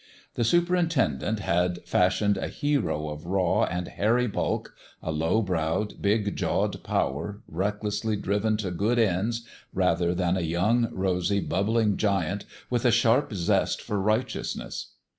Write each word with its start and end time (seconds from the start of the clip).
The 0.33 0.43
superintendent 0.43 1.41
had 1.41 1.85
fash 1.85 2.21
ioned 2.21 2.35
a 2.37 2.47
hero 2.47 3.09
of 3.09 3.27
raw 3.27 3.65
and 3.65 3.87
hairy 3.87 4.25
bulk, 4.25 4.73
a 5.03 5.11
low 5.11 5.43
browed, 5.43 6.01
big 6.01 6.35
jawed 6.35 6.83
power, 6.83 7.43
recklessly 7.47 8.15
driven 8.15 8.57
to 8.57 8.71
good 8.71 8.97
ends, 8.97 9.45
rather 9.75 10.15
than 10.15 10.37
a 10.37 10.41
young, 10.41 10.89
rosy, 10.91 11.39
bubbling 11.39 11.97
giant 11.97 12.45
with 12.67 12.83
a 12.83 12.89
sharp 12.91 13.31
zest 13.35 13.79
for 13.79 13.99
righteousness. 14.01 14.93